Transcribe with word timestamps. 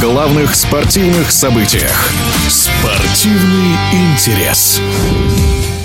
главных 0.00 0.54
спортивных 0.54 1.30
событиях. 1.30 2.10
Спортивный 2.48 3.76
интерес. 3.92 4.80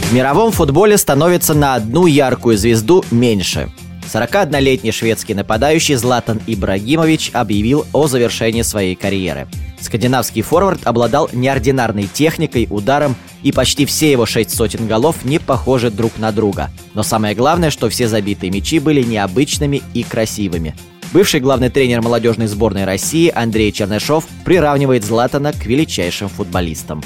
В 0.03 0.13
мировом 0.13 0.51
футболе 0.51 0.97
становится 0.97 1.53
на 1.53 1.76
одну 1.76 2.05
яркую 2.05 2.57
звезду 2.57 3.03
меньше. 3.12 3.70
41-летний 4.07 4.92
шведский 4.92 5.33
нападающий 5.33 5.96
Златан 5.96 6.39
Ибрагимович 6.47 7.31
объявил 7.33 7.85
о 7.92 8.07
завершении 8.07 8.62
своей 8.62 8.96
карьеры. 8.96 9.47
Скандинавский 9.79 10.42
форвард 10.42 10.85
обладал 10.85 11.29
неординарной 11.33 12.08
техникой, 12.12 12.67
ударом, 12.69 13.15
и 13.44 13.51
почти 13.51 13.85
все 13.85 14.12
его 14.12 14.26
шесть 14.26 14.55
сотен 14.55 14.87
голов 14.87 15.24
не 15.24 15.39
похожи 15.39 15.92
друг 15.92 16.17
на 16.17 16.31
друга. 16.31 16.70
Но 16.94 17.03
самое 17.03 17.35
главное, 17.35 17.70
что 17.70 17.89
все 17.89 18.08
забитые 18.08 18.52
мячи 18.52 18.80
были 18.80 19.03
необычными 19.03 19.81
и 19.94 20.03
красивыми. 20.03 20.75
Бывший 21.13 21.39
главный 21.39 21.70
тренер 21.70 22.02
молодежной 22.02 22.47
сборной 22.47 22.84
России 22.84 23.31
Андрей 23.34 23.71
Чернышов 23.71 24.25
приравнивает 24.43 25.05
Златана 25.05 25.53
к 25.53 25.66
величайшим 25.66 26.27
футболистам. 26.27 27.02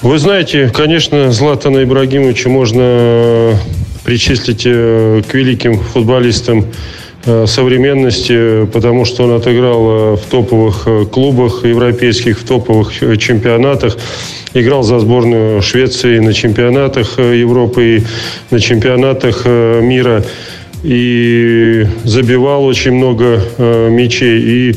Вы 0.00 0.18
знаете, 0.18 0.70
конечно, 0.70 1.30
Златана 1.30 1.82
Ибрагимовича 1.82 2.48
можно 2.48 3.58
причислить 4.04 4.62
э, 4.64 5.22
к 5.28 5.34
великим 5.34 5.78
футболистам 5.78 6.66
э, 7.26 7.46
современности, 7.46 8.64
потому 8.66 9.04
что 9.04 9.24
он 9.24 9.32
отыграл 9.32 10.14
э, 10.14 10.16
в 10.16 10.22
топовых 10.30 11.10
клубах 11.10 11.64
европейских, 11.64 12.38
в 12.38 12.46
топовых 12.46 12.92
чемпионатах. 13.18 13.98
Играл 14.54 14.82
за 14.82 15.00
сборную 15.00 15.60
Швеции 15.60 16.18
на 16.20 16.32
чемпионатах 16.32 17.18
Европы 17.18 17.98
и 17.98 18.02
на 18.50 18.58
чемпионатах 18.58 19.44
мира. 19.44 20.24
И 20.84 21.86
забивал 22.04 22.64
очень 22.64 22.92
много 22.92 23.42
мячей. 23.90 24.40
И 24.40 24.76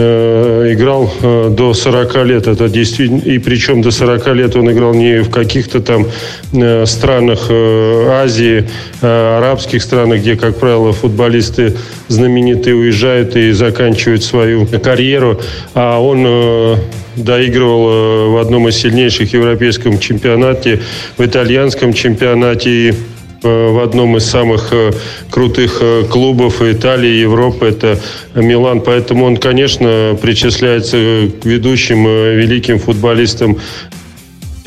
Э, 0.00 0.68
играл 0.74 1.10
э, 1.22 1.48
до 1.50 1.74
40 1.74 2.24
лет. 2.24 2.46
Это 2.46 2.68
действительно, 2.68 3.18
и 3.18 3.38
причем 3.38 3.82
до 3.82 3.90
40 3.90 4.28
лет 4.34 4.54
он 4.54 4.70
играл 4.70 4.94
не 4.94 5.22
в 5.22 5.30
каких-то 5.30 5.80
там 5.80 6.06
э, 6.52 6.86
странах 6.86 7.50
Азии, 7.50 8.64
арабских 9.00 9.82
странах, 9.82 10.20
где, 10.20 10.36
как 10.36 10.58
правило, 10.60 10.92
футболисты 10.92 11.74
знаменитые 12.06 12.76
уезжают 12.76 13.34
и 13.34 13.50
заканчивают 13.50 14.22
свою 14.22 14.66
карьеру, 14.66 15.40
а 15.74 16.00
он 16.00 16.78
доигрывал 17.16 18.32
в 18.32 18.40
одном 18.40 18.68
из 18.68 18.76
сильнейших 18.76 19.32
европейском 19.32 19.98
чемпионате, 19.98 20.80
в 21.16 21.24
итальянском 21.24 21.92
чемпионате 21.92 22.94
Э, 22.94 22.94
в 23.42 23.82
одном 23.82 24.16
из 24.16 24.24
самых 24.24 24.72
э, 24.72 24.92
крутых 25.30 25.78
э, 25.80 26.04
клубов 26.10 26.60
Италии, 26.62 27.20
Европы, 27.20 27.66
это 27.66 28.00
Милан. 28.34 28.80
Поэтому 28.80 29.24
он, 29.24 29.36
конечно, 29.36 30.18
причисляется 30.20 30.96
к 31.40 31.44
ведущим 31.44 32.04
великим 32.04 32.78
футболистам 32.78 33.58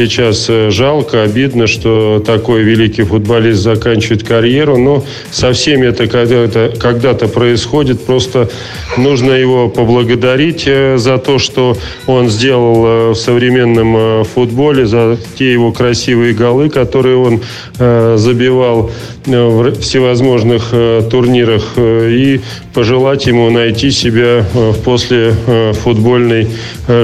Сейчас 0.02 0.48
э, 0.50 0.72
жалко, 0.72 1.22
обидно, 1.22 1.68
что 1.68 2.24
такой 2.26 2.64
великий 2.64 3.04
футболист 3.04 3.62
заканчивает 3.62 4.24
карьеру, 4.28 4.76
но 4.76 5.04
со 5.30 5.54
всеми 5.54 5.86
это 5.86 6.08
когда-то, 6.08 6.74
когда-то 6.80 7.28
происходит. 7.28 8.04
Просто 8.04 8.50
нужно 8.98 9.34
его 9.34 9.70
поблагодарить 9.70 10.64
э, 10.66 10.98
за 10.98 11.20
то, 11.20 11.38
что 11.38 11.78
он 12.08 12.30
сделал 12.30 12.84
э, 12.84 13.10
в 13.12 13.16
современном 13.16 14.26
футболе, 14.26 14.88
за 14.88 15.20
те 15.38 15.54
его 15.54 15.72
красивые 15.72 16.34
голы, 16.34 16.70
которые 16.72 17.18
он 17.18 17.42
забивал 17.78 18.90
в 19.26 19.80
всевозможных 19.82 20.72
турнирах, 21.12 21.78
и 21.78 22.42
пожелать 22.74 23.28
ему 23.28 23.52
найти 23.52 23.92
себя 23.92 24.46
после 24.84 25.36
футбольной 25.84 26.48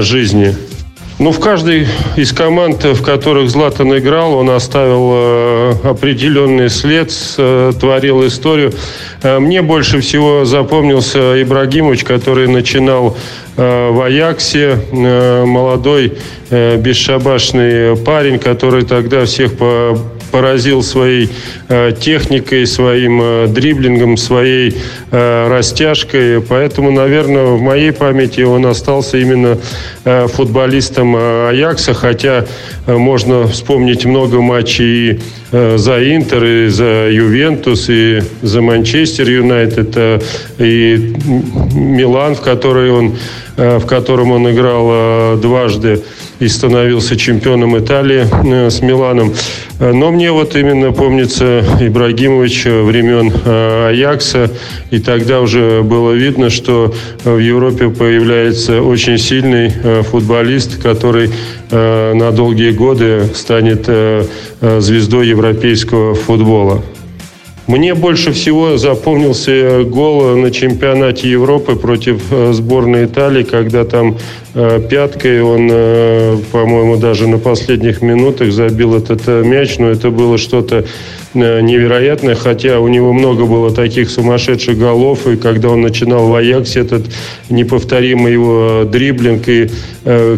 жизни. 0.00 0.67
Ну, 1.20 1.32
в 1.32 1.40
каждой 1.40 1.88
из 2.14 2.32
команд, 2.32 2.84
в 2.84 3.02
которых 3.02 3.50
Златан 3.50 3.96
играл, 3.98 4.34
он 4.34 4.50
оставил 4.50 5.10
э, 5.12 5.72
определенный 5.82 6.70
след, 6.70 7.12
э, 7.36 7.72
творил 7.78 8.24
историю. 8.24 8.72
Э, 9.24 9.40
мне 9.40 9.60
больше 9.62 10.00
всего 10.00 10.44
запомнился 10.44 11.42
Ибрагимович, 11.42 12.04
который 12.04 12.46
начинал 12.46 13.16
в 13.56 14.04
Аяксе, 14.04 14.78
молодой 14.92 16.12
бесшабашный 16.48 17.96
парень, 17.96 18.38
который 18.38 18.84
тогда 18.84 19.24
всех 19.24 19.58
по 19.58 19.98
поразил 20.30 20.84
своей 20.84 21.28
техникой, 22.00 22.66
своим 22.68 23.52
дриблингом, 23.52 24.16
своей 24.16 24.76
э, 25.10 25.48
растяжкой. 25.48 26.40
Поэтому, 26.40 26.90
наверное, 26.90 27.44
в 27.44 27.60
моей 27.60 27.92
памяти 27.92 28.42
он 28.42 28.66
остался 28.66 29.18
именно 29.18 29.58
э, 30.04 30.26
футболистом 30.28 31.16
э, 31.16 31.48
Аякса, 31.50 31.94
хотя 31.94 32.44
можно 32.86 33.46
вспомнить 33.46 34.04
много 34.04 34.40
матчей 34.40 35.20
за 35.50 36.14
Интер, 36.14 36.44
и 36.44 36.68
за 36.68 37.08
Ювентус, 37.10 37.88
и 37.88 38.20
за 38.42 38.60
Манчестер 38.60 39.28
Юнайтед, 39.28 39.96
э, 39.96 40.20
и 40.58 41.14
Милан, 41.74 42.34
в 42.34 42.40
который 42.40 42.90
он 42.90 43.16
в 43.56 43.86
котором 43.86 44.30
он 44.30 44.48
играл 44.48 45.36
дважды 45.36 46.04
и 46.38 46.46
становился 46.46 47.16
чемпионом 47.16 47.76
Италии 47.76 48.24
с 48.70 48.80
Миланом. 48.82 49.34
Но 49.80 50.12
мне 50.12 50.30
вот 50.30 50.54
именно 50.54 50.92
помнится 50.92 51.64
Ибрагимович 51.80 52.66
времен 52.66 53.32
Аякса, 53.44 54.52
и 54.92 54.97
тогда 55.00 55.40
уже 55.40 55.82
было 55.82 56.12
видно, 56.12 56.50
что 56.50 56.92
в 57.24 57.38
Европе 57.38 57.88
появляется 57.88 58.82
очень 58.82 59.18
сильный 59.18 59.70
футболист, 60.02 60.82
который 60.82 61.30
на 61.70 62.30
долгие 62.32 62.70
годы 62.70 63.28
станет 63.34 63.88
звездой 64.60 65.28
европейского 65.28 66.14
футбола. 66.14 66.82
Мне 67.68 67.94
больше 67.94 68.32
всего 68.32 68.78
запомнился 68.78 69.84
гол 69.84 70.36
на 70.36 70.50
чемпионате 70.50 71.28
Европы 71.28 71.76
против 71.76 72.22
э, 72.30 72.54
сборной 72.54 73.04
Италии, 73.04 73.42
когда 73.42 73.84
там 73.84 74.16
э, 74.54 74.80
пяткой 74.88 75.42
он, 75.42 75.68
э, 75.70 76.38
по-моему, 76.50 76.96
даже 76.96 77.28
на 77.28 77.36
последних 77.36 78.00
минутах 78.00 78.52
забил 78.52 78.94
этот 78.94 79.26
мяч, 79.44 79.76
но 79.76 79.90
это 79.90 80.08
было 80.08 80.38
что-то 80.38 80.86
невероятное, 81.38 82.34
хотя 82.34 82.80
у 82.80 82.88
него 82.88 83.12
много 83.12 83.46
было 83.46 83.70
таких 83.70 84.10
сумасшедших 84.10 84.78
голов, 84.78 85.26
и 85.26 85.36
когда 85.36 85.70
он 85.70 85.80
начинал 85.80 86.28
в 86.28 86.34
Аяксе, 86.34 86.80
этот 86.80 87.06
неповторимый 87.48 88.32
его 88.32 88.84
дриблинг, 88.84 89.48
и 89.48 89.70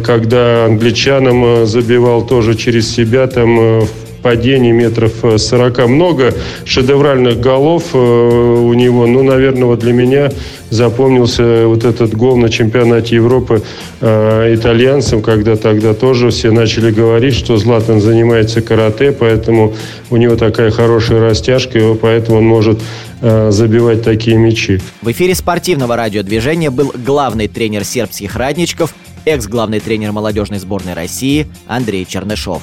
когда 0.04 0.66
англичанам 0.66 1.66
забивал 1.66 2.26
тоже 2.26 2.54
через 2.54 2.94
себя, 2.94 3.26
там 3.26 3.82
падений 4.22 4.72
метров 4.72 5.12
40. 5.36 5.78
Э, 5.78 5.86
много 5.86 6.34
шедевральных 6.64 7.40
голов 7.40 7.94
э, 7.94 7.98
у 7.98 8.72
него. 8.74 9.06
Ну, 9.06 9.22
наверное, 9.22 9.64
вот 9.64 9.80
для 9.80 9.92
меня 9.92 10.30
запомнился 10.70 11.66
вот 11.66 11.84
этот 11.84 12.14
гол 12.14 12.36
на 12.36 12.48
чемпионате 12.48 13.16
Европы 13.16 13.62
э, 14.00 14.54
итальянцам, 14.54 15.20
когда 15.20 15.56
тогда 15.56 15.94
тоже 15.94 16.30
все 16.30 16.50
начали 16.50 16.90
говорить, 16.90 17.34
что 17.34 17.56
Златан 17.56 18.00
занимается 18.00 18.62
карате, 18.62 19.12
поэтому 19.12 19.74
у 20.10 20.16
него 20.16 20.36
такая 20.36 20.70
хорошая 20.70 21.20
растяжка, 21.20 21.78
и 21.78 21.94
поэтому 21.94 22.38
он 22.38 22.44
может 22.44 22.80
э, 23.20 23.50
забивать 23.50 24.02
такие 24.02 24.36
мячи. 24.36 24.80
В 25.02 25.10
эфире 25.10 25.34
спортивного 25.34 25.96
радиодвижения 25.96 26.70
был 26.70 26.92
главный 26.94 27.48
тренер 27.48 27.84
сербских 27.84 28.36
радничков, 28.36 28.94
экс-главный 29.24 29.80
тренер 29.80 30.12
молодежной 30.12 30.58
сборной 30.58 30.94
России 30.94 31.46
Андрей 31.66 32.06
Чернышов. 32.08 32.62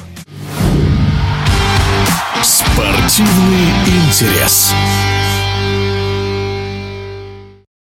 Спортивный 2.47 3.73
интерес. 3.85 4.73